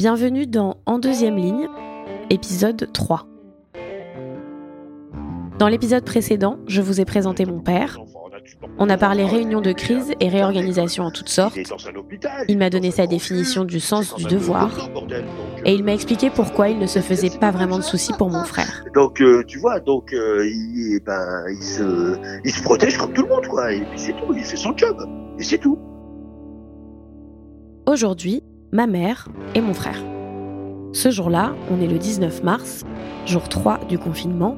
Bienvenue 0.00 0.46
dans 0.46 0.78
En 0.86 0.98
deuxième 0.98 1.36
ligne, 1.36 1.68
épisode 2.30 2.90
3. 2.90 3.26
Dans 5.58 5.68
l'épisode 5.68 6.06
précédent, 6.06 6.58
je 6.66 6.80
vous 6.80 7.02
ai 7.02 7.04
présenté 7.04 7.44
mon 7.44 7.60
père. 7.60 7.98
On 8.78 8.88
a 8.88 8.96
parlé 8.96 9.26
réunion 9.26 9.60
de 9.60 9.72
crise 9.72 10.14
et 10.18 10.30
réorganisation 10.30 11.04
en 11.04 11.10
toutes 11.10 11.28
sortes. 11.28 11.58
Il 12.48 12.56
m'a 12.56 12.70
donné 12.70 12.90
sa 12.90 13.06
définition 13.06 13.66
du 13.66 13.78
sens 13.78 14.14
du 14.14 14.24
devoir. 14.24 14.88
Et 15.66 15.74
il 15.74 15.84
m'a 15.84 15.92
expliqué 15.92 16.30
pourquoi 16.30 16.70
il 16.70 16.78
ne 16.78 16.86
se 16.86 17.00
faisait 17.00 17.36
pas 17.38 17.50
vraiment 17.50 17.76
de 17.76 17.82
soucis 17.82 18.14
pour 18.16 18.30
mon 18.30 18.44
frère. 18.44 18.86
Donc 18.94 19.20
euh, 19.20 19.44
tu 19.46 19.58
vois, 19.58 19.80
donc 19.80 20.14
euh, 20.14 20.46
il, 20.46 21.00
ben, 21.04 21.44
il, 21.50 21.62
se, 21.62 22.16
il 22.42 22.50
se 22.50 22.62
protège 22.62 22.96
comme 22.96 23.12
tout 23.12 23.24
le 23.24 23.28
monde, 23.28 23.46
quoi. 23.48 23.70
Et 23.74 23.80
puis 23.80 23.98
c'est 23.98 24.14
tout, 24.14 24.32
il 24.34 24.44
fait 24.44 24.56
son 24.56 24.74
job. 24.74 24.96
Et 25.38 25.42
c'est 25.42 25.58
tout. 25.58 25.78
Aujourd'hui, 27.86 28.42
ma 28.72 28.86
mère 28.86 29.28
et 29.54 29.60
mon 29.60 29.74
frère. 29.74 30.02
Ce 30.92 31.10
jour-là, 31.10 31.54
on 31.70 31.80
est 31.80 31.86
le 31.86 31.98
19 31.98 32.42
mars, 32.42 32.84
jour 33.26 33.48
3 33.48 33.84
du 33.88 33.98
confinement. 33.98 34.56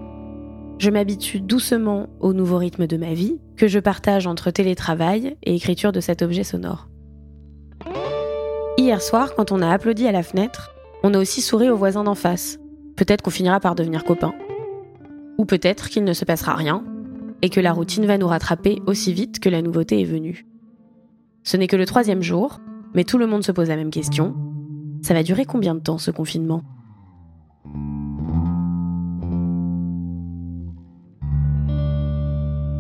Je 0.78 0.90
m'habitue 0.90 1.40
doucement 1.40 2.08
au 2.20 2.32
nouveau 2.32 2.58
rythme 2.58 2.86
de 2.86 2.96
ma 2.96 3.14
vie, 3.14 3.38
que 3.56 3.68
je 3.68 3.78
partage 3.78 4.26
entre 4.26 4.50
télétravail 4.50 5.36
et 5.42 5.54
écriture 5.54 5.92
de 5.92 6.00
cet 6.00 6.22
objet 6.22 6.44
sonore. 6.44 6.88
Hier 8.78 9.00
soir, 9.00 9.34
quand 9.34 9.52
on 9.52 9.62
a 9.62 9.70
applaudi 9.70 10.06
à 10.06 10.12
la 10.12 10.22
fenêtre, 10.22 10.74
on 11.02 11.14
a 11.14 11.18
aussi 11.18 11.42
souri 11.42 11.68
aux 11.68 11.76
voisins 11.76 12.04
d'en 12.04 12.14
face. 12.14 12.58
Peut-être 12.96 13.22
qu'on 13.22 13.30
finira 13.30 13.60
par 13.60 13.74
devenir 13.74 14.04
copains. 14.04 14.34
Ou 15.38 15.44
peut-être 15.44 15.88
qu'il 15.88 16.04
ne 16.04 16.12
se 16.12 16.24
passera 16.24 16.54
rien, 16.54 16.84
et 17.42 17.50
que 17.50 17.60
la 17.60 17.72
routine 17.72 18.06
va 18.06 18.18
nous 18.18 18.28
rattraper 18.28 18.80
aussi 18.86 19.12
vite 19.12 19.40
que 19.40 19.48
la 19.48 19.62
nouveauté 19.62 20.00
est 20.00 20.04
venue. 20.04 20.46
Ce 21.42 21.56
n'est 21.56 21.66
que 21.66 21.76
le 21.76 21.86
troisième 21.86 22.22
jour, 22.22 22.60
mais 22.94 23.04
tout 23.04 23.18
le 23.18 23.26
monde 23.26 23.42
se 23.42 23.52
pose 23.52 23.68
la 23.68 23.76
même 23.76 23.90
question. 23.90 24.34
Ça 25.02 25.14
va 25.14 25.22
durer 25.22 25.44
combien 25.44 25.74
de 25.74 25.80
temps 25.80 25.98
ce 25.98 26.10
confinement? 26.10 26.62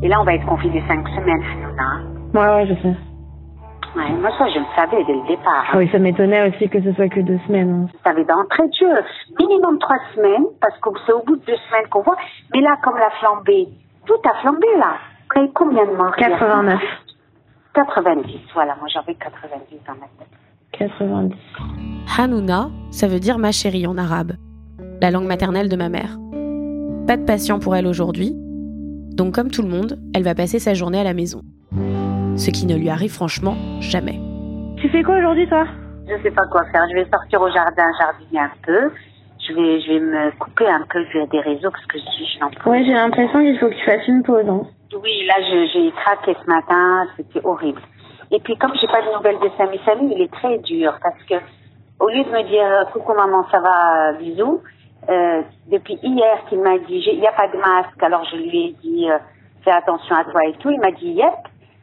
Et 0.02 0.08
là, 0.08 0.20
on 0.20 0.24
va 0.24 0.34
être 0.34 0.46
confiné 0.46 0.82
cinq 0.88 1.06
semaines, 1.08 1.42
hein? 1.78 2.02
Ouais, 2.34 2.40
ouais, 2.40 2.66
je 2.66 2.74
sais. 2.82 2.96
Ouais, 3.94 4.10
moi, 4.20 4.30
ça, 4.38 4.48
je 4.48 4.58
le 4.58 4.64
savais 4.74 5.04
dès 5.04 5.12
le 5.14 5.26
départ. 5.28 5.64
Ah 5.72 5.76
oui, 5.76 5.88
ça 5.92 5.98
m'étonnait 5.98 6.48
aussi 6.48 6.68
que 6.68 6.82
ce 6.82 6.92
soit 6.94 7.08
que 7.08 7.20
deux 7.20 7.38
semaines. 7.46 7.88
Je 7.92 7.98
savais 8.02 8.24
d'entrée 8.24 8.66
de 8.66 8.72
jeu, 8.74 8.88
minimum 9.38 9.78
trois 9.78 9.98
semaines, 10.14 10.46
parce 10.60 10.76
que 10.80 10.88
c'est 11.06 11.12
au 11.12 11.22
bout 11.22 11.36
de 11.36 11.44
deux 11.44 11.56
semaines 11.68 11.88
qu'on 11.90 12.02
voit. 12.02 12.16
Mais 12.54 12.62
là, 12.62 12.76
comme 12.82 12.96
la 12.96 13.10
flambée, 13.20 13.68
tout 14.06 14.14
a 14.28 14.40
flambé, 14.40 14.66
là. 14.78 14.94
Combien 15.54 15.86
de 15.86 15.92
morts 15.96 16.14
89. 16.16 16.80
90, 17.74 18.40
voilà, 18.54 18.76
moi 18.76 18.88
j'avais 18.92 19.14
90 19.14 19.78
dans 19.86 19.94
ma 19.94 20.06
tête. 20.18 20.28
90. 20.72 21.34
Hanouna, 22.18 22.70
ça 22.90 23.06
veut 23.06 23.20
dire 23.20 23.38
ma 23.38 23.52
chérie 23.52 23.86
en 23.86 23.96
arabe, 23.96 24.32
la 25.00 25.10
langue 25.10 25.26
maternelle 25.26 25.68
de 25.68 25.76
ma 25.76 25.88
mère. 25.88 26.18
Pas 27.06 27.16
de 27.16 27.24
patient 27.24 27.58
pour 27.58 27.74
elle 27.74 27.86
aujourd'hui, 27.86 28.34
donc 29.14 29.34
comme 29.34 29.50
tout 29.50 29.62
le 29.62 29.68
monde, 29.68 29.98
elle 30.14 30.22
va 30.22 30.34
passer 30.34 30.58
sa 30.58 30.74
journée 30.74 31.00
à 31.00 31.04
la 31.04 31.14
maison. 31.14 31.42
Ce 32.36 32.50
qui 32.50 32.66
ne 32.66 32.76
lui 32.76 32.88
arrive 32.88 33.12
franchement 33.12 33.56
jamais. 33.80 34.20
Tu 34.76 34.88
fais 34.88 35.02
quoi 35.02 35.18
aujourd'hui, 35.18 35.48
toi? 35.48 35.66
Je 36.08 36.22
sais 36.22 36.30
pas 36.30 36.46
quoi 36.50 36.64
faire. 36.72 36.82
Je 36.90 36.94
vais 36.94 37.08
sortir 37.10 37.40
au 37.40 37.50
jardin, 37.50 37.84
jardiner 37.98 38.40
un 38.40 38.50
peu. 38.64 38.90
Je 39.48 39.54
vais, 39.54 39.80
je 39.80 39.92
vais 39.92 40.00
me 40.00 40.30
couper 40.38 40.68
un 40.68 40.84
peu 40.88 41.04
des 41.26 41.40
réseaux 41.40 41.70
parce 41.70 41.86
que 41.86 41.98
je 41.98 42.04
suis, 42.04 42.26
je 42.26 42.38
n'en 42.40 42.50
peux 42.50 42.70
Ouais, 42.70 42.84
j'ai 42.84 42.92
l'impression 42.92 43.40
qu'il 43.40 43.58
faut 43.58 43.68
que 43.68 43.74
tu 43.74 43.84
fasses 43.84 44.06
une 44.06 44.22
pause. 44.22 44.48
Hein. 44.48 44.62
Oui, 45.02 45.26
là, 45.26 45.34
j'ai 45.72 45.90
craqué 45.92 46.36
ce 46.40 46.50
matin, 46.50 47.06
c'était 47.16 47.44
horrible. 47.44 47.80
Et 48.30 48.40
puis, 48.40 48.56
comme 48.56 48.72
j'ai 48.80 48.86
pas 48.86 49.02
de 49.02 49.12
nouvelles 49.14 49.40
de 49.40 49.50
Samy, 49.56 49.78
Samy, 49.84 50.14
il 50.14 50.22
est 50.22 50.32
très 50.32 50.58
dur 50.58 50.96
parce 51.02 51.22
que, 51.24 51.34
au 52.00 52.08
lieu 52.08 52.24
de 52.24 52.30
me 52.30 52.42
dire 52.44 52.64
euh, 52.64 52.84
coucou 52.92 53.12
maman, 53.14 53.44
ça 53.50 53.60
va, 53.60 54.12
bisous, 54.14 54.62
euh, 55.08 55.42
depuis 55.66 55.98
hier 56.02 56.44
qu'il 56.48 56.60
m'a 56.60 56.78
dit 56.78 57.02
il 57.12 57.20
n'y 57.20 57.26
a 57.26 57.32
pas 57.32 57.48
de 57.48 57.58
masque, 57.58 58.02
alors 58.02 58.24
je 58.24 58.36
lui 58.36 58.66
ai 58.66 58.76
dit 58.82 59.10
euh, 59.10 59.18
fais 59.64 59.72
attention 59.72 60.14
à 60.14 60.24
toi 60.24 60.44
et 60.46 60.52
tout, 60.54 60.70
il 60.70 60.80
m'a 60.80 60.92
dit 60.92 61.10
yep. 61.10 61.34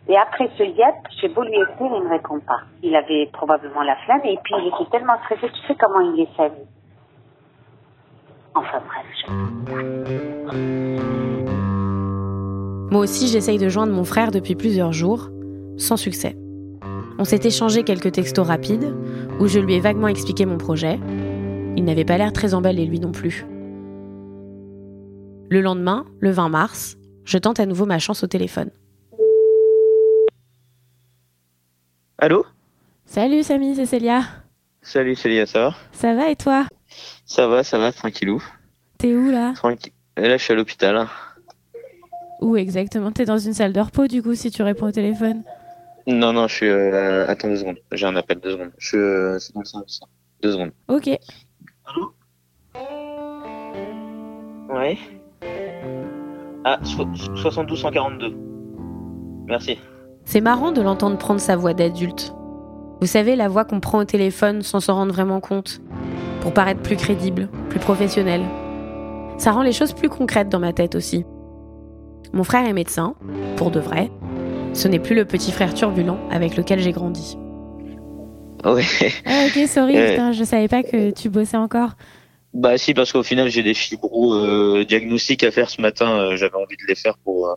Et 0.07 0.17
après 0.17 0.49
ce 0.57 0.63
yep, 0.63 0.95
j'ai 1.21 1.27
beau 1.27 1.43
lui 1.43 1.53
écrire, 1.55 1.91
il 1.95 2.03
ne 2.03 2.09
répond 2.09 2.39
pas. 2.39 2.61
Il 2.81 2.95
avait 2.95 3.29
probablement 3.31 3.83
la 3.83 3.95
flamme 3.97 4.21
et 4.23 4.39
puis 4.43 4.55
il 4.59 4.67
était 4.67 4.89
tellement 4.91 5.17
stressé, 5.25 5.49
tu 5.49 5.67
sais 5.67 5.75
comment 5.75 5.99
il 5.99 6.21
est 6.21 6.35
Samy? 6.37 6.65
Enfin 8.55 8.81
bref, 8.87 9.05
je- 9.21 9.31
Moi 12.91 13.01
aussi, 13.01 13.27
j'essaye 13.27 13.57
de 13.59 13.69
joindre 13.69 13.93
mon 13.93 14.03
frère 14.03 14.31
depuis 14.31 14.55
plusieurs 14.55 14.91
jours, 14.93 15.29
sans 15.77 15.95
succès. 15.97 16.35
On 17.19 17.23
s'est 17.25 17.41
échangé 17.43 17.83
quelques 17.83 18.11
textos 18.13 18.47
rapides, 18.47 18.95
où 19.39 19.47
je 19.47 19.59
lui 19.59 19.75
ai 19.75 19.79
vaguement 19.79 20.07
expliqué 20.07 20.45
mon 20.45 20.57
projet. 20.57 20.99
Il 21.77 21.83
n'avait 21.85 22.05
pas 22.05 22.17
l'air 22.17 22.33
très 22.33 22.53
emballé 22.53 22.85
lui 22.85 22.99
non 22.99 23.11
plus. 23.11 23.45
Le 25.51 25.61
lendemain, 25.61 26.05
le 26.19 26.31
20 26.31 26.49
mars, 26.49 26.97
je 27.25 27.37
tente 27.37 27.59
à 27.59 27.65
nouveau 27.65 27.85
ma 27.85 27.99
chance 27.99 28.23
au 28.23 28.27
téléphone. 28.27 28.69
Allô? 32.17 32.45
Salut 33.05 33.43
Samy, 33.43 33.75
c'est 33.75 33.85
Célia. 33.85 34.21
Salut 34.81 35.15
Célia, 35.15 35.45
ça 35.45 35.59
va? 35.69 35.75
Ça 35.91 36.15
va 36.15 36.29
et 36.29 36.35
toi? 36.35 36.65
Ça 37.25 37.47
va, 37.47 37.63
ça 37.63 37.77
va, 37.77 37.91
tranquillou. 37.91 38.43
T'es 38.97 39.13
où 39.15 39.29
là? 39.31 39.53
Et 40.17 40.27
là, 40.27 40.37
je 40.37 40.43
suis 40.43 40.53
à 40.53 40.55
l'hôpital. 40.55 40.97
hein. 40.97 41.07
Où 42.41 42.55
exactement? 42.57 43.11
T'es 43.11 43.25
dans 43.25 43.37
une 43.37 43.53
salle 43.53 43.73
de 43.73 43.79
repos 43.81 44.07
du 44.07 44.21
coup 44.23 44.33
si 44.35 44.49
tu 44.51 44.63
réponds 44.63 44.87
au 44.87 44.91
téléphone? 44.91 45.43
Non, 46.07 46.33
non, 46.33 46.47
je 46.47 46.55
suis... 46.55 46.69
Euh... 46.69 47.27
Attends 47.27 47.49
deux 47.49 47.57
secondes. 47.57 47.77
J'ai 47.91 48.05
un 48.05 48.15
appel, 48.15 48.39
deux 48.39 48.51
secondes. 48.51 48.71
Je 48.77 48.87
suis... 48.87 48.97
Euh... 48.97 49.37
C'est 49.39 49.53
dans 49.53 49.59
le 49.61 49.65
service. 49.65 49.99
Deux 50.41 50.51
secondes. 50.53 50.71
Ok. 50.87 51.09
Allô? 51.85 52.13
Ouais. 54.69 54.97
Ah, 56.63 56.79
so 56.83 57.05
72 57.35 57.79
142. 57.79 58.35
Merci. 59.47 59.77
C'est 60.25 60.41
marrant 60.41 60.71
de 60.71 60.81
l'entendre 60.81 61.17
prendre 61.17 61.39
sa 61.39 61.55
voix 61.55 61.73
d'adulte. 61.73 62.33
Vous 63.01 63.07
savez, 63.07 63.35
la 63.35 63.47
voix 63.47 63.65
qu'on 63.65 63.79
prend 63.79 63.99
au 63.99 64.05
téléphone 64.05 64.61
sans 64.61 64.79
s'en 64.79 64.95
rendre 64.95 65.13
vraiment 65.13 65.39
compte, 65.39 65.81
pour 66.41 66.53
paraître 66.53 66.81
plus 66.81 66.95
crédible, 66.95 67.49
plus 67.69 67.79
professionnel. 67.79 68.41
Ça 69.37 69.51
rend 69.51 69.61
les 69.63 69.71
choses 69.71 69.93
plus 69.93 70.09
concrètes 70.09 70.49
dans 70.49 70.59
ma 70.59 70.73
tête 70.73 70.95
aussi. 70.95 71.25
Mon 72.33 72.43
frère 72.43 72.67
est 72.67 72.73
médecin, 72.73 73.15
pour 73.55 73.71
de 73.71 73.79
vrai. 73.79 74.11
Ce 74.73 74.87
n'est 74.87 74.99
plus 74.99 75.15
le 75.15 75.25
petit 75.25 75.51
frère 75.51 75.73
turbulent 75.73 76.17
avec 76.29 76.55
lequel 76.55 76.79
j'ai 76.79 76.91
grandi. 76.91 77.37
Ouais. 78.65 78.83
Ah 79.25 79.45
ok, 79.47 79.67
sorry, 79.67 79.97
Euh. 79.97 80.09
putain, 80.11 80.31
je 80.33 80.43
savais 80.43 80.67
pas 80.67 80.83
que 80.83 81.11
tu 81.11 81.29
bossais 81.29 81.57
encore. 81.57 81.91
Bah 82.53 82.77
si, 82.77 82.93
parce 82.93 83.11
qu'au 83.13 83.23
final, 83.23 83.49
j'ai 83.49 83.63
des 83.63 83.73
fibro 83.73 84.33
euh, 84.33 84.83
diagnostics 84.83 85.43
à 85.43 85.51
faire 85.51 85.69
ce 85.69 85.81
matin. 85.81 86.09
euh, 86.19 86.35
J'avais 86.35 86.55
envie 86.55 86.75
de 86.77 86.85
les 86.87 86.95
faire 86.95 87.17
pour... 87.23 87.47
euh, 87.47 87.53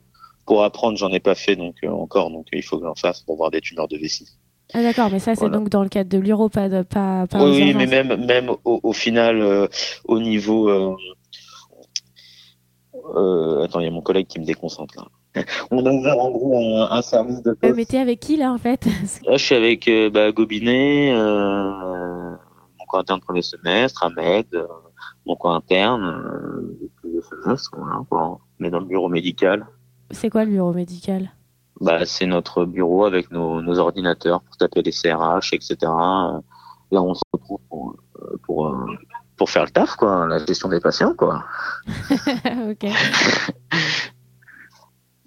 Pour 0.47 0.63
apprendre, 0.65 0.97
j'en 0.99 1.11
ai 1.11 1.21
pas 1.21 1.35
fait 1.35 1.57
donc 1.57 1.77
euh, 1.85 1.89
encore, 1.91 2.31
donc 2.31 2.47
euh, 2.53 2.57
il 2.59 2.63
faut 2.63 2.79
que 2.79 2.85
j'en 2.85 2.95
fasse 2.95 3.21
pour 3.23 3.37
voir 3.37 3.51
des 3.51 3.61
tumeurs 3.61 3.89
de 3.89 3.97
vessie. 3.97 4.29
Ah 4.75 4.83
d'accord, 4.83 5.11
mais 5.11 5.19
ça 5.19 5.35
c'est 5.35 5.41
Voilà. 5.41 5.59
donc 5.59 5.69
dans 5.69 5.83
le 5.83 5.89
cadre 5.89 6.09
de 6.11 6.19
l'uro, 6.19 6.49
pas, 6.49 6.69
de, 6.69 6.83
pas, 6.83 7.27
Oui, 7.35 7.75
mais 7.75 7.87
même, 7.87 8.25
même 8.25 8.51
au, 8.65 8.81
au 8.83 8.93
final, 8.93 9.41
euh, 9.41 9.67
au 10.05 10.19
niveau. 10.19 10.69
Euh, 10.69 10.97
euh, 13.17 13.65
attends, 13.65 13.81
il 13.81 13.85
y 13.85 13.89
a 13.89 13.91
mon 13.91 14.01
collègue 14.03 14.27
qui 14.27 14.41
me 14.41 14.45
déconcentre 14.45 14.95
là. 14.97 15.43
On 15.71 15.85
a 15.85 15.91
ouvert 15.91 16.19
en 16.19 16.31
gros 16.31 16.57
un, 16.59 16.91
un 16.91 17.03
service 17.03 17.43
de 17.43 17.53
poste. 17.53 17.75
mais 17.75 17.85
t'es 17.85 17.99
avec 17.99 18.21
qui 18.21 18.37
là 18.37 18.53
en 18.53 18.59
fait? 18.59 18.85
Là, 19.27 19.37
je 19.37 19.45
suis 19.45 19.55
avec 19.55 19.91
bah, 20.13 20.31
Gobinet, 20.33 21.13
mon 21.15 22.85
co 22.89 22.99
interne 22.99 23.21
de 23.21 23.25
premier 23.25 23.43
semestre, 23.43 24.05
Ahmed, 24.05 24.47
mon 25.27 25.37
co 25.37 25.49
interne, 25.49 26.03
euh, 26.05 27.23
semestre, 27.23 27.71
voilà, 27.77 28.03
quoi. 28.09 28.39
On 28.61 28.65
est 28.65 28.71
dans 28.71 28.81
le 28.81 28.87
bureau 28.87 29.09
médical. 29.09 29.67
C'est 30.11 30.29
quoi 30.31 30.45
le 30.45 30.51
bureau 30.51 30.73
médical? 30.73 31.31
Bah, 31.83 32.05
c'est 32.07 32.27
notre 32.27 32.65
bureau 32.65 33.05
avec 33.05 33.31
nos, 33.33 33.61
nos 33.61 33.79
ordinateurs 33.79 34.41
pour 34.43 34.57
taper 34.57 34.83
les 34.83 34.93
CRH, 34.93 35.53
etc. 35.53 35.77
Là, 35.81 37.03
on 37.03 37.15
se 37.15 37.23
retrouve 37.33 37.59
pour, 37.69 37.97
euh, 38.21 38.39
pour, 38.45 38.69
euh, 38.69 38.87
pour 39.37 39.51
faire 39.51 39.65
le 39.65 39.71
taf, 39.71 39.97
quoi, 39.97 40.27
la 40.29 40.39
gestion 40.45 40.69
des 40.69 40.79
patients, 40.79 41.15
quoi. 41.15 41.45
Ok. 42.71 42.87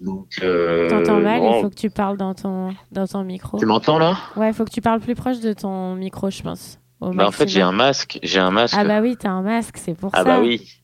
Donc, 0.00 0.28
euh, 0.42 0.88
T'entends 0.88 1.20
mal, 1.20 1.40
bon, 1.40 1.58
il 1.58 1.62
faut 1.62 1.70
que 1.70 1.74
tu 1.74 1.90
parles 1.90 2.16
dans 2.16 2.34
ton, 2.34 2.74
dans 2.92 3.06
ton 3.06 3.24
micro. 3.24 3.58
Tu 3.58 3.66
m'entends 3.66 3.98
là? 3.98 4.16
Ouais, 4.36 4.48
il 4.48 4.54
faut 4.54 4.64
que 4.64 4.70
tu 4.70 4.80
parles 4.82 5.00
plus 5.00 5.14
proche 5.14 5.40
de 5.40 5.52
ton 5.52 5.94
micro, 5.94 6.30
je 6.30 6.42
pense. 6.42 6.78
Au 7.00 7.12
Bah, 7.12 7.26
en 7.26 7.30
fait, 7.30 7.48
j'ai 7.48 7.60
un 7.62 7.72
masque, 7.72 8.18
j'ai 8.22 8.38
un 8.40 8.50
masque. 8.50 8.74
Ah 8.78 8.84
bah 8.84 9.00
oui, 9.00 9.16
t'as 9.18 9.30
un 9.30 9.42
masque, 9.42 9.76
c'est 9.78 9.94
pour 9.94 10.10
Ah 10.12 10.18
ça. 10.18 10.24
bah 10.24 10.40
oui. 10.42 10.78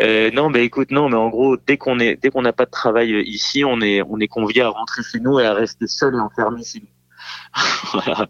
euh, 0.00 0.30
non, 0.32 0.48
mais 0.50 0.64
écoute, 0.64 0.90
non, 0.90 1.08
mais 1.08 1.16
en 1.16 1.28
gros, 1.28 1.56
dès 1.56 1.76
qu'on 1.76 1.98
est, 1.98 2.16
dès 2.22 2.30
qu'on 2.30 2.42
n'a 2.42 2.52
pas 2.52 2.64
de 2.64 2.70
travail 2.70 3.12
euh, 3.12 3.22
ici, 3.22 3.64
on 3.64 3.80
est, 3.80 4.02
on 4.02 4.18
est 4.20 4.28
convié 4.28 4.62
à 4.62 4.68
rentrer 4.70 5.02
chez 5.02 5.20
nous 5.20 5.38
et 5.40 5.46
à 5.46 5.54
rester 5.54 5.86
seul 5.86 6.14
et 6.14 6.18
enfermé 6.18 6.62
chez 6.64 6.80
nous. 6.80 6.88
voilà. 7.92 8.26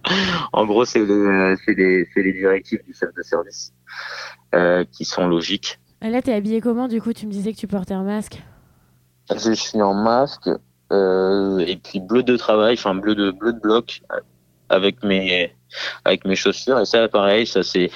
En 0.53 0.67
gros, 0.67 0.85
c'est 0.85 1.05
les, 1.05 1.55
c'est 1.65 1.75
les, 1.75 2.09
c'est 2.13 2.23
les 2.23 2.33
directives 2.33 2.83
du 2.85 2.93
chef 2.93 3.11
de 3.17 3.23
service 3.23 3.73
euh, 4.55 4.85
qui 4.91 5.05
sont 5.05 5.29
logiques. 5.29 5.79
Là, 6.01 6.21
t'es 6.23 6.33
habillé 6.35 6.61
comment 6.61 6.89
Du 6.89 7.01
coup, 7.01 7.13
tu 7.13 7.27
me 7.27 7.31
disais 7.33 7.53
que 7.53 7.59
tu 7.59 7.69
portais 7.69 7.95
un 7.95 8.03
masque. 8.03 8.43
Je 9.35 9.53
suis 9.53 9.81
en 9.81 9.95
masque 9.95 10.51
euh, 10.93 11.59
et 11.61 11.77
puis 11.77 12.01
bleu 12.01 12.25
de 12.25 12.37
travail, 12.37 12.75
enfin 12.75 12.95
bleu 12.97 13.15
de 13.15 13.31
bleu 13.31 13.53
de 13.53 13.61
bloc 13.61 14.03
avec 14.69 15.05
mes 15.05 15.55
avec 16.05 16.25
mes 16.25 16.37
chaussures. 16.37 16.79
Et 16.79 16.85
ça, 16.85 17.09
pareil, 17.09 17.47
ça 17.47 17.63
c'est 17.63 17.91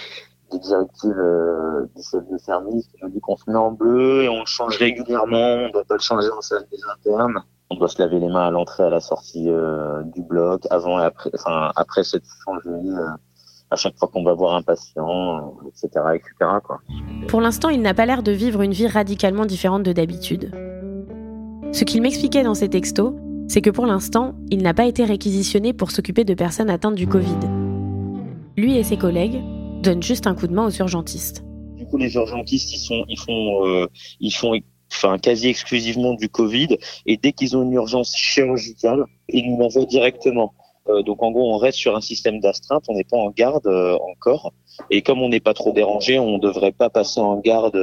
des 0.52 0.58
directives 0.58 1.19
euh, 1.19 1.87
du 1.96 2.02
chef 2.02 2.23
de 2.31 2.38
service 2.38 2.87
qui 2.88 2.99
nous 3.02 3.11
dit 3.11 3.20
qu'on 3.20 3.37
se 3.37 3.44
met 3.49 3.56
en 3.56 3.73
bleu 3.73 4.23
et 4.25 4.28
on 4.28 4.40
le 4.40 4.46
change 4.46 4.76
régulièrement. 4.78 5.67
On 5.67 5.70
doit 5.70 5.84
pas 5.84 5.94
le 5.94 6.00
changer 6.00 6.31
en 6.31 6.40
salle 6.40 6.67
des 6.70 6.78
internes. 6.93 7.43
On 7.70 7.75
doit 7.76 7.88
se 7.88 8.00
laver 8.00 8.20
les 8.20 8.28
mains 8.28 8.46
à 8.46 8.50
l'entrée, 8.50 8.84
à 8.84 8.90
la 8.90 9.00
sortie 9.00 9.50
euh, 9.50 10.02
du 10.14 10.23
bloc, 10.23 10.62
avant 10.70 11.00
et 11.00 11.05
après, 11.05 11.31
enfin 11.34 11.73
après 11.75 12.05
s'être 12.05 12.26
changé 12.44 12.69
euh, 12.69 13.08
à 13.70 13.76
chaque 13.76 13.99
fois 13.99 14.08
qu'on 14.12 14.22
va 14.22 14.34
voir 14.34 14.55
un 14.55 14.62
patient, 14.62 15.56
etc., 15.67 15.88
etc. 16.14 16.50
Pour 17.26 17.40
l'instant, 17.40 17.69
il 17.69 17.82
n'a 17.82 17.94
pas 17.94 18.06
l'air 18.06 18.22
de 18.22 18.31
vivre 18.31 18.62
une 18.62 18.70
vie 18.70 18.87
radicalement 18.87 19.46
différente 19.46 19.82
de 19.82 19.93
d'habitude. 19.93 20.52
Ce 21.72 21.82
qu'il 21.82 22.02
m'expliquait 22.02 22.44
dans 22.44 22.55
ses 22.55 22.69
textos, 22.69 23.14
c'est 23.49 23.62
que 23.62 23.70
pour 23.70 23.87
l'instant, 23.87 24.34
il 24.50 24.62
n'a 24.62 24.75
pas 24.75 24.84
été 24.84 25.05
réquisitionné 25.05 25.72
pour 25.72 25.90
s'occuper 25.90 26.25
de 26.25 26.34
personnes 26.34 26.70
atteintes 26.70 26.94
du 26.94 27.08
Covid. 27.08 27.38
Lui 28.56 28.79
et 28.79 28.82
ses 28.82 28.97
collègues 28.97 29.43
donnent 29.82 30.03
juste 30.03 30.26
un 30.26 30.35
coup 30.35 30.47
de 30.47 30.55
main 30.55 30.67
aux 30.67 30.70
urgentistes. 30.70 31.44
Du 31.76 31.85
coup, 31.85 31.99
les 31.99 32.14
urgentistes, 32.14 32.73
ils 32.73 33.19
font, 33.19 33.67
euh, 33.67 33.87
ils 34.19 34.31
font, 34.31 34.58
enfin, 34.91 35.19
quasi 35.19 35.49
exclusivement 35.49 36.14
du 36.14 36.31
Covid, 36.31 36.79
et 37.05 37.19
dès 37.19 37.32
qu'ils 37.32 37.55
ont 37.55 37.64
une 37.64 37.75
urgence 37.75 38.17
chirurgicale, 38.17 39.05
ils 39.29 39.47
nous 39.47 39.58
l'envoient 39.58 39.85
directement. 39.85 40.55
Euh, 40.88 41.03
donc 41.03 41.23
en 41.23 41.32
gros, 41.32 41.53
on 41.53 41.58
reste 41.58 41.76
sur 41.76 41.94
un 41.97 42.00
système 42.00 42.41
d'astreinte, 42.41 42.85
on 42.88 42.94
n'est 42.94 43.05
pas 43.05 43.19
en 43.19 43.31
garde 43.31 43.67
euh, 43.67 43.99
encore. 44.11 44.55
Et 44.91 45.03
comme 45.03 45.20
on 45.20 45.29
n'est 45.29 45.41
pas 45.41 45.53
trop 45.53 45.73
dérangé, 45.73 46.19
on 46.19 46.38
ne 46.38 46.41
devrait 46.41 46.73
pas 46.73 46.88
passer 46.88 47.20
en 47.20 47.38
garde 47.38 47.75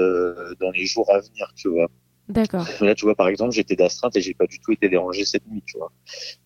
dans 0.59 0.71
les 0.71 0.85
jours 0.87 1.07
à 1.11 1.19
venir, 1.19 1.53
tu 1.55 1.69
vois. 1.69 1.87
D'accord. 2.29 2.65
Là, 2.79 2.95
tu 2.95 3.05
vois, 3.05 3.15
par 3.15 3.27
exemple, 3.27 3.51
j'étais 3.51 3.75
d'astreinte 3.75 4.15
et 4.15 4.21
j'ai 4.21 4.33
pas 4.33 4.47
du 4.47 4.59
tout 4.59 4.71
été 4.71 4.87
dérangé 4.87 5.25
cette 5.25 5.45
nuit, 5.47 5.61
tu 5.65 5.77
vois. 5.77 5.91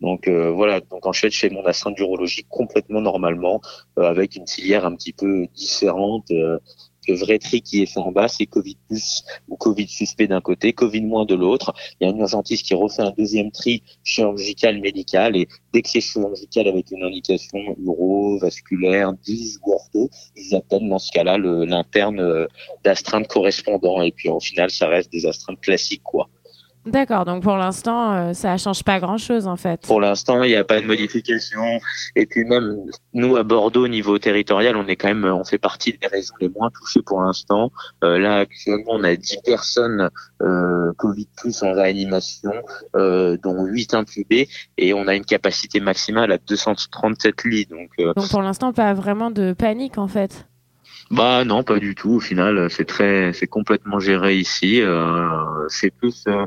Donc 0.01 0.27
euh, 0.27 0.49
voilà, 0.49 0.81
donc 0.81 1.05
en 1.05 1.13
fait, 1.13 1.29
je 1.29 1.37
fais 1.37 1.49
mon 1.49 1.63
astreinte 1.65 1.95
d'urologie 1.95 2.45
complètement 2.49 2.99
normalement, 2.99 3.61
euh, 3.99 4.03
avec 4.03 4.35
une 4.35 4.47
filière 4.47 4.85
un 4.85 4.95
petit 4.95 5.13
peu 5.13 5.45
différente. 5.55 6.31
Euh, 6.31 6.57
le 7.07 7.15
vrai 7.15 7.39
tri 7.39 7.61
qui 7.61 7.81
est 7.81 7.85
fait 7.85 7.99
en 7.99 8.11
bas, 8.11 8.27
c'est 8.27 8.45
Covid 8.45 8.77
plus 8.87 9.23
ou 9.47 9.55
Covid 9.55 9.87
suspect 9.87 10.27
d'un 10.27 10.41
côté, 10.41 10.73
Covid 10.73 11.01
moins 11.01 11.25
de 11.25 11.35
l'autre. 11.35 11.73
Il 11.99 12.07
y 12.07 12.09
a 12.09 12.13
un 12.13 12.17
urgentiste 12.17 12.65
qui 12.65 12.73
refait 12.73 13.01
un 13.01 13.13
deuxième 13.17 13.51
tri 13.51 13.83
chirurgical 14.03 14.79
médical 14.79 15.35
et 15.35 15.47
dès 15.73 15.81
que 15.81 15.89
c'est 15.89 16.01
chirurgical 16.01 16.67
avec 16.67 16.91
une 16.91 17.03
indication 17.03 17.59
uro, 17.83 18.37
vasculaire, 18.39 19.13
10 19.13 19.59
ou 19.65 19.73
ortho, 19.73 20.09
ils 20.35 20.55
appellent 20.55 20.89
dans 20.89 20.99
ce 20.99 21.11
cas-là 21.11 21.37
l'interne 21.37 22.19
euh, 22.19 22.47
d'astreinte 22.83 23.27
correspondant 23.27 24.01
et 24.01 24.11
puis 24.11 24.29
au 24.29 24.39
final 24.39 24.69
ça 24.69 24.87
reste 24.87 25.11
des 25.11 25.25
astreintes 25.25 25.61
classiques 25.61 26.03
quoi. 26.03 26.29
D'accord, 26.87 27.25
donc 27.25 27.43
pour 27.43 27.57
l'instant, 27.57 28.13
euh, 28.13 28.33
ça 28.33 28.55
change 28.57 28.83
pas 28.83 28.99
grand-chose 28.99 29.45
en 29.45 29.57
fait. 29.57 29.81
Pour 29.81 29.99
l'instant, 29.99 30.43
il 30.43 30.49
n'y 30.49 30.55
a 30.55 30.63
pas 30.63 30.79
de 30.79 30.85
modification. 30.85 31.79
Et 32.15 32.25
puis 32.25 32.45
même, 32.45 32.77
nous, 33.13 33.35
à 33.35 33.43
Bordeaux, 33.43 33.83
au 33.83 33.87
niveau 33.89 34.17
territorial, 34.17 34.77
on 34.77 34.87
est 34.87 34.95
quand 34.95 35.09
même, 35.09 35.25
on 35.25 35.43
fait 35.43 35.57
partie 35.57 35.91
des 35.91 36.07
régions 36.07 36.35
les 36.39 36.47
moins 36.47 36.69
touchées 36.71 37.01
pour 37.05 37.21
l'instant. 37.21 37.71
Euh, 38.05 38.17
là, 38.17 38.37
actuellement, 38.37 38.93
on 38.93 39.03
a 39.03 39.15
10 39.15 39.39
personnes 39.45 40.09
euh, 40.41 40.93
Covid 40.97 41.27
plus 41.35 41.61
en 41.61 41.73
réanimation, 41.73 42.53
dont 42.93 43.65
8 43.65 43.93
intubés, 43.93 44.47
et 44.77 44.93
on 44.93 45.07
a 45.07 45.15
une 45.15 45.25
capacité 45.25 45.79
maximale 45.79 46.31
à 46.31 46.37
237 46.37 47.43
lits. 47.43 47.65
Donc, 47.65 47.89
euh, 47.99 48.13
Donc 48.13 48.29
pour 48.29 48.41
l'instant, 48.41 48.71
pas 48.73 48.93
vraiment 48.93 49.31
de 49.31 49.53
panique 49.53 49.97
en 49.97 50.07
fait. 50.07 50.47
Bah 51.09 51.45
non, 51.45 51.63
pas 51.63 51.79
du 51.79 51.95
tout. 51.95 52.15
Au 52.15 52.19
final, 52.19 52.69
c'est 52.69 52.85
très, 52.85 53.31
c'est 53.33 53.47
complètement 53.47 53.99
géré 53.99 54.35
ici. 54.35 54.81
Euh, 54.81 55.67
c'est 55.69 55.91
plus, 55.91 56.23
euh, 56.27 56.45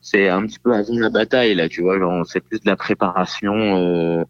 c'est 0.00 0.28
un 0.28 0.42
petit 0.46 0.58
peu 0.58 0.74
avant 0.74 0.98
la 0.98 1.10
bataille 1.10 1.54
là, 1.54 1.68
tu 1.68 1.82
vois. 1.82 1.96
C'est 2.26 2.40
plus 2.40 2.60
de 2.60 2.68
la 2.68 2.76
préparation, 2.76 3.54
euh, 3.54 4.24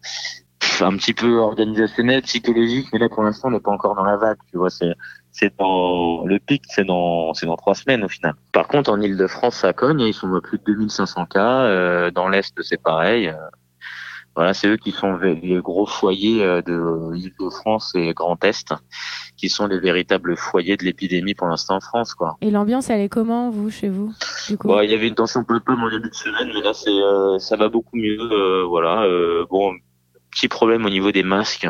un 0.79 0.95
petit 0.95 1.13
peu 1.13 1.37
organisationnelle, 1.39 2.21
psychologique. 2.21 2.87
Mais 2.93 2.99
là, 2.99 3.09
pour 3.09 3.23
l'instant, 3.23 3.49
on 3.49 3.51
n'est 3.51 3.59
pas 3.59 3.71
encore 3.71 3.95
dans 3.95 4.05
la 4.05 4.15
vague, 4.15 4.37
tu 4.49 4.57
vois. 4.57 4.69
C'est, 4.69 4.93
c'est 5.31 5.53
dans 5.57 6.23
le 6.25 6.39
pic, 6.39 6.63
c'est 6.69 6.85
dans, 6.85 7.33
c'est 7.33 7.45
dans 7.45 7.57
trois 7.57 7.75
semaines 7.75 8.03
au 8.03 8.09
final. 8.09 8.35
Par 8.53 8.67
contre, 8.67 8.89
en 8.89 9.01
Île-de-France, 9.01 9.57
ça 9.57 9.73
cogne. 9.73 9.99
Ils 9.99 10.13
sont 10.13 10.33
à 10.33 10.41
plus 10.41 10.57
de 10.57 10.63
2500 10.63 11.25
cas. 11.25 11.63
Euh, 11.63 12.11
dans 12.11 12.29
l'est, 12.29 12.53
c'est 12.61 12.81
pareil. 12.81 13.33
Voilà, 14.35 14.53
c'est 14.53 14.67
eux 14.67 14.75
qui 14.77 14.91
sont 14.91 15.15
les 15.17 15.59
gros 15.61 15.85
foyers 15.85 16.43
euh, 16.43 16.61
de 16.61 17.15
Île-de-France 17.15 17.93
et 17.95 18.13
Grand 18.13 18.43
Est 18.43 18.73
qui 19.37 19.47
sont 19.49 19.67
les 19.67 19.79
véritables 19.79 20.35
foyers 20.35 20.75
de 20.75 20.83
l'épidémie 20.83 21.35
pour 21.35 21.47
l'instant 21.47 21.75
en 21.75 21.79
France, 21.79 22.13
quoi. 22.13 22.35
Et 22.41 22.51
l'ambiance, 22.51 22.89
elle 22.89 22.99
est 23.01 23.09
comment, 23.09 23.49
vous, 23.49 23.69
chez 23.69 23.87
vous 23.89 24.13
du 24.49 24.57
coup? 24.57 24.67
Bon, 24.67 24.81
il 24.81 24.89
y 24.89 24.93
avait 24.93 25.07
une 25.07 25.15
tension 25.15 25.43
peu 25.45 25.59
peu 25.61 25.73
en 25.73 25.89
début 25.89 26.09
de 26.09 26.13
semaine, 26.15 26.51
mais 26.53 26.61
là, 26.61 26.73
c'est, 26.73 26.89
euh, 26.89 27.39
ça 27.39 27.55
va 27.55 27.69
beaucoup 27.69 27.95
mieux. 27.95 28.17
euh, 28.19 28.65
voilà. 28.67 29.03
euh, 29.03 29.45
bon, 29.49 29.73
petit 30.31 30.47
problème 30.49 30.85
au 30.85 30.89
niveau 30.89 31.11
des 31.11 31.23
masques. 31.23 31.67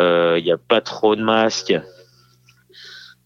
Euh, 0.00 0.36
Il 0.38 0.44
n'y 0.44 0.52
a 0.52 0.58
pas 0.58 0.80
trop 0.80 1.14
de 1.14 1.22
masques. 1.22 1.74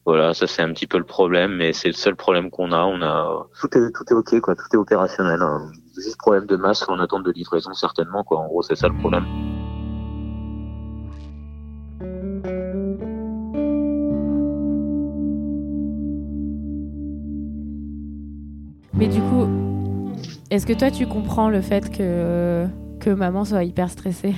Voilà, 0.05 0.35
ça 0.35 0.47
c'est 0.47 0.63
un 0.63 0.73
petit 0.73 0.87
peu 0.87 0.99
le 0.99 1.05
problème, 1.05 1.57
mais 1.57 1.73
c'est 1.73 1.89
le 1.89 1.95
seul 1.95 2.15
problème 2.15 2.51
qu'on 2.51 2.73
a. 2.73 2.85
On 2.85 3.03
a 3.03 3.47
tout 3.61 3.69
est 3.77 3.91
tout 3.93 4.05
est 4.11 4.15
ok, 4.15 4.41
quoi. 4.41 4.55
Tout 4.55 4.67
est 4.73 4.77
opérationnel. 4.77 5.41
hein. 5.43 5.73
Juste 5.97 6.19
problème 6.19 6.47
de 6.47 6.57
masque 6.57 6.89
en 6.91 6.99
attente 6.99 7.25
de 7.25 7.33
livraison 7.33 7.73
certainement, 7.73 8.23
quoi. 8.23 8.39
En 8.41 8.47
gros, 8.47 8.63
c'est 8.63 8.77
ça 8.77 8.89
le 8.89 8.95
problème. 8.99 9.25
Mais 18.95 19.09
du 19.09 19.21
coup, 19.21 19.47
est-ce 20.51 20.67
que 20.67 20.73
toi, 20.73 20.91
tu 20.91 21.07
comprends 21.07 21.51
le 21.51 21.61
fait 21.61 21.91
que, 21.91 22.67
que 23.01 23.11
maman 23.11 23.45
soit 23.45 23.65
hyper 23.65 23.91
stressée? 23.91 24.35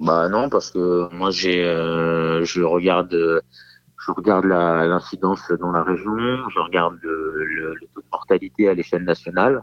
Bah 0.00 0.28
non, 0.28 0.48
parce 0.50 0.70
que 0.70 1.08
moi 1.14 1.30
j'ai, 1.30 1.64
euh, 1.64 2.44
je 2.44 2.62
regarde, 2.62 3.14
je 3.14 4.10
regarde 4.12 4.44
la- 4.44 4.86
l'incidence 4.86 5.50
dans 5.60 5.70
la 5.70 5.82
région, 5.82 6.12
je 6.50 6.58
regarde 6.58 6.98
le, 7.00 7.44
le- 7.44 7.74
le 7.74 7.86
taux 7.94 8.00
de 8.02 8.06
mortalité 8.12 8.68
à 8.68 8.74
l'échelle 8.74 9.04
nationale, 9.04 9.62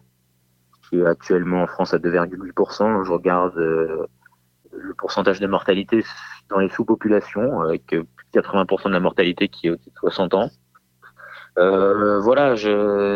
qui 0.91 0.99
est 0.99 1.05
actuellement 1.05 1.63
en 1.63 1.67
France 1.67 1.93
à 1.93 1.97
2,8%. 1.97 3.05
Je 3.05 3.11
regarde 3.11 3.57
euh, 3.57 4.05
le 4.73 4.93
pourcentage 4.93 5.39
de 5.39 5.47
mortalité 5.47 6.03
dans 6.49 6.59
les 6.59 6.69
sous-populations, 6.69 7.61
avec 7.61 7.93
euh, 7.93 8.03
plus 8.15 8.27
de 8.33 8.41
80% 8.41 8.89
de 8.89 8.93
la 8.93 8.99
mortalité 8.99 9.47
qui 9.47 9.67
est 9.67 9.69
au-dessus 9.71 9.89
de 9.89 9.99
60 9.99 10.33
ans. 10.33 10.49
Euh, 11.57 12.19
voilà, 12.19 12.55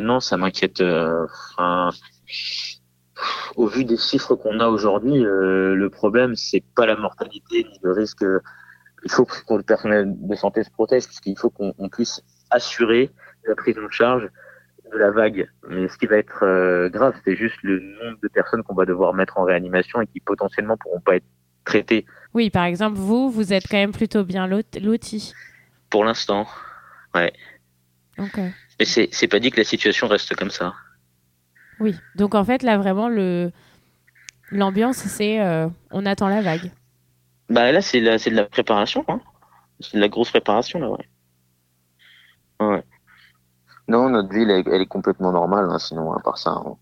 non, 0.01 0.19
ça 0.19 0.37
m'inquiète. 0.37 0.81
euh, 0.81 1.25
au 3.55 3.67
vu 3.67 3.85
des 3.85 3.97
chiffres 3.97 4.35
qu'on 4.35 4.59
a 4.59 4.67
aujourd'hui, 4.67 5.25
euh, 5.25 5.75
le 5.75 5.89
problème 5.89 6.35
c'est 6.35 6.63
pas 6.75 6.85
la 6.85 6.97
mortalité 6.97 7.63
ni 7.63 7.79
le 7.81 7.91
risque. 7.91 8.25
Il 9.03 9.11
faut 9.11 9.25
que 9.25 9.53
le 9.53 9.63
personnel 9.63 10.13
de 10.15 10.35
santé 10.35 10.63
se 10.63 10.71
protège, 10.71 11.05
puisqu'il 11.05 11.37
faut 11.37 11.49
qu'on 11.49 11.73
on 11.77 11.89
puisse 11.89 12.21
assurer 12.49 13.11
la 13.47 13.55
prise 13.55 13.77
en 13.77 13.89
charge 13.89 14.29
de 14.91 14.97
la 14.97 15.11
vague. 15.11 15.49
Mais 15.69 15.87
ce 15.87 15.97
qui 15.97 16.05
va 16.05 16.17
être 16.17 16.43
euh, 16.43 16.89
grave, 16.89 17.15
c'est 17.25 17.35
juste 17.35 17.57
le 17.63 17.79
nombre 17.79 18.17
de 18.21 18.27
personnes 18.27 18.63
qu'on 18.63 18.75
va 18.75 18.85
devoir 18.85 19.13
mettre 19.13 19.37
en 19.37 19.43
réanimation 19.43 20.01
et 20.01 20.07
qui 20.07 20.19
potentiellement 20.19 20.77
pourront 20.77 20.99
pas 21.01 21.15
être 21.17 21.25
traitées 21.65 22.05
Oui, 22.33 22.49
par 22.49 22.65
exemple, 22.65 22.97
vous, 22.97 23.29
vous 23.29 23.51
êtes 23.53 23.67
quand 23.67 23.77
même 23.77 23.91
plutôt 23.91 24.23
bien 24.23 24.47
lot- 24.47 24.79
loti. 24.81 25.33
pour 25.89 26.03
l'instant. 26.05 26.47
Ok. 28.17 28.37
Mais 28.79 28.85
c'est 28.85 29.09
c'est 29.11 29.27
pas 29.27 29.39
dit 29.39 29.51
que 29.51 29.57
la 29.57 29.63
situation 29.63 30.07
reste 30.07 30.35
comme 30.35 30.49
ça. 30.49 30.73
Oui. 31.79 31.95
Donc 32.15 32.35
en 32.35 32.43
fait, 32.45 32.63
là, 32.63 32.77
vraiment, 32.77 33.09
le 33.09 33.51
l'ambiance, 34.51 34.97
c'est 34.97 35.41
euh, 35.41 35.67
on 35.91 36.05
attend 36.05 36.27
la 36.29 36.41
vague. 36.41 36.71
Bah 37.49 37.71
là, 37.71 37.81
c'est 37.81 37.99
la- 37.99 38.17
c'est 38.17 38.29
de 38.31 38.35
la 38.35 38.45
préparation, 38.45 39.03
hein. 39.07 39.19
C'est 39.81 39.95
de 39.95 40.01
la 40.01 40.07
grosse 40.07 40.29
préparation, 40.29 40.79
là, 40.79 40.89
ouais. 40.89 41.07
Ouais. 42.61 42.83
Non, 43.87 44.09
notre 44.09 44.29
ville, 44.29 44.49
elle, 44.49 44.63
elle 44.67 44.81
est 44.81 44.85
complètement 44.87 45.31
normale, 45.31 45.67
hein, 45.69 45.79
sinon, 45.79 46.13
à 46.13 46.19
part 46.19 46.37
ça. 46.37 46.51
hein. 46.51 46.75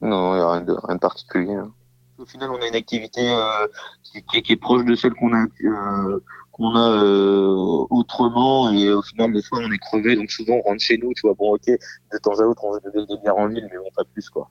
Non, 0.00 0.34
il 0.34 0.36
n'y 0.38 0.42
a 0.42 0.52
rien 0.52 0.60
de, 0.62 0.72
rien 0.84 0.94
de 0.96 1.00
particulier. 1.00 1.54
hein. 1.54 1.72
Au 2.18 2.26
final, 2.26 2.50
on 2.50 2.60
a 2.60 2.66
une 2.66 2.74
activité 2.74 3.20
euh, 3.30 3.66
qui, 4.02 4.22
qui- 4.24 4.42
qui 4.42 4.52
est 4.52 4.56
proche 4.56 4.84
de 4.84 4.94
celle 4.96 5.14
qu'on 5.14 5.32
a, 5.32 5.44
euh, 5.64 6.20
qu'on 6.52 6.74
a 6.74 6.90
euh, 7.02 7.86
autrement, 7.90 8.70
et 8.72 8.90
au 8.92 9.02
final, 9.02 9.32
des 9.32 9.42
fois, 9.42 9.60
on 9.62 9.70
est 9.70 9.78
crevé, 9.78 10.16
donc 10.16 10.30
souvent, 10.30 10.54
on 10.64 10.68
rentre 10.70 10.80
chez 10.82 10.98
nous, 10.98 11.12
tu 11.14 11.22
vois. 11.22 11.34
Bon, 11.34 11.54
ok, 11.54 11.66
de 11.66 12.18
temps 12.22 12.38
à 12.40 12.42
autre, 12.44 12.64
on 12.64 12.72
veut 12.72 12.80
des, 13.06 13.16
bières 13.22 13.36
en 13.36 13.46
ville, 13.48 13.66
mais 13.70 13.78
bon, 13.78 13.88
pas 13.96 14.04
plus, 14.04 14.28
quoi. 14.30 14.50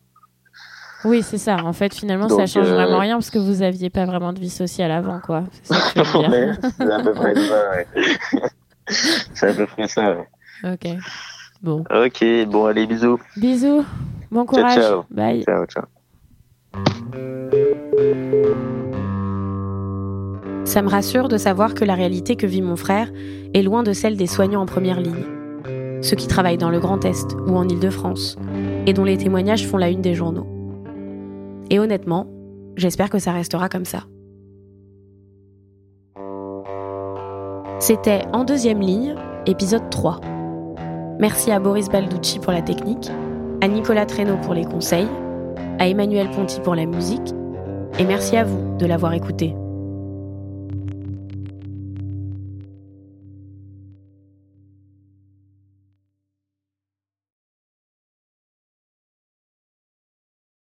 Oui, 1.06 1.22
c'est 1.22 1.38
ça. 1.38 1.58
En 1.58 1.74
fait, 1.74 1.94
finalement, 1.94 2.28
ça 2.28 2.38
Donc, 2.38 2.48
change 2.48 2.68
euh, 2.72 2.74
vraiment 2.76 3.00
rien 3.00 3.16
parce 3.16 3.30
que 3.30 3.38
vous 3.38 3.62
aviez 3.62 3.90
pas 3.90 4.06
vraiment 4.06 4.34
de 4.34 4.40
vie 4.40 4.50
sociale 4.50 4.92
avant, 4.92 5.20
quoi. 5.20 5.44
Ça 5.64 5.76
c'est 5.92 6.00
à 6.00 7.00
peu 7.04 7.14
près 7.14 7.36
ça, 7.36 7.70
ouais. 7.70 7.88
c'est 9.34 9.48
à 9.50 9.54
peu 9.54 9.66
près 9.68 9.88
ça, 9.88 10.16
ouais. 10.16 10.28
Ok. 10.64 10.88
Ok, 11.66 12.26
bon, 12.48 12.66
allez, 12.66 12.86
bisous. 12.88 13.20
Bisous. 13.36 13.84
Bon 14.32 14.46
courage. 14.46 14.76
Ciao. 14.76 15.04
Bye. 15.10 15.44
Ciao, 15.44 15.66
ciao. 15.66 15.86
Ça 20.66 20.82
me 20.82 20.90
rassure 20.90 21.30
de 21.30 21.38
savoir 21.38 21.74
que 21.74 21.86
la 21.86 21.96
réalité 21.96 22.36
que 22.36 22.46
vit 22.46 22.62
mon 22.62 22.76
frère 22.76 23.10
est 23.54 23.62
loin 23.62 23.84
de 23.84 23.94
celle 23.94 24.18
des 24.18 24.28
soignants 24.28 24.62
en 24.62 24.66
première 24.66 25.00
ligne, 25.00 25.26
ceux 26.02 26.18
qui 26.18 26.28
travaillent 26.28 26.58
dans 26.58 26.70
le 26.70 26.80
Grand 26.80 27.04
Est 27.06 27.36
ou 27.48 27.56
en 27.56 27.68
Île-de-France, 27.68 28.38
et 28.86 28.94
dont 28.94 29.06
les 29.06 29.18
témoignages 29.18 29.66
font 29.66 29.78
la 29.78 29.90
une 29.90 30.02
des 30.02 30.14
journaux. 30.14 30.46
Et 31.70 31.80
honnêtement, 31.80 32.28
j'espère 32.76 33.10
que 33.10 33.18
ça 33.18 33.32
restera 33.32 33.70
comme 33.70 33.86
ça. 33.86 34.04
C'était 37.80 38.24
En 38.34 38.44
deuxième 38.44 38.82
ligne, 38.82 39.16
épisode 39.46 39.90
3. 39.90 40.20
Merci 41.20 41.52
à 41.52 41.60
Boris 41.60 41.90
Balducci 41.90 42.38
pour 42.40 42.54
la 42.54 42.62
technique, 42.62 43.10
à 43.62 43.68
Nicolas 43.68 44.06
Traîneau 44.06 44.38
pour 44.38 44.54
les 44.54 44.66
conseils, 44.66 45.08
à 45.80 45.88
Emmanuel 45.88 46.30
Ponty 46.30 46.60
pour 46.62 46.76
la 46.76 46.86
musique, 46.86 47.34
et 47.98 48.04
merci 48.04 48.38
à 48.38 48.44
vous 48.44 48.78
de 48.78 48.86
l'avoir 48.86 49.14
écouté. 49.14 49.56